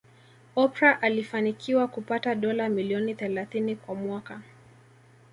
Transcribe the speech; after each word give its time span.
Oprah 0.55 0.97
alifanikiwa 1.01 1.87
kupata 1.87 2.35
dola 2.35 2.69
milioni 2.69 3.15
thelathini 3.15 3.75
kwa 3.75 3.95
mwaka 3.95 4.41